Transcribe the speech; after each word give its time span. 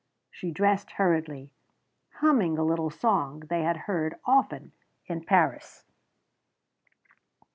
She 0.31 0.49
dressed 0.49 0.93
hurriedly, 0.93 1.53
humming 2.13 2.57
a 2.57 2.63
little 2.63 2.89
song 2.89 3.41
they 3.41 3.61
had 3.61 3.77
heard 3.77 4.15
often 4.25 4.71
in 5.05 5.23
Paris. 5.23 5.85